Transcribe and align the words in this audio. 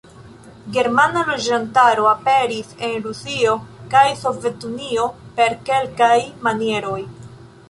Germana 0.75 1.19
loĝantaro 1.27 2.07
aperis 2.13 2.71
en 2.89 2.95
Rusio 3.05 3.53
kaj 3.95 4.05
Sovetunio 4.25 5.07
per 5.39 5.57
kelkaj 5.71 6.13
manieroj. 6.49 6.99